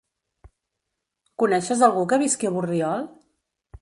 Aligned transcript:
Coneixes 1.43 1.85
algú 1.89 2.07
que 2.15 2.19
visqui 2.25 2.51
a 2.51 2.53
Borriol? 2.57 3.05